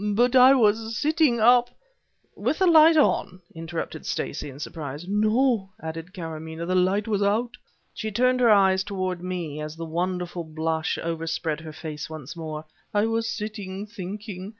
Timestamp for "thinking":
13.85-14.49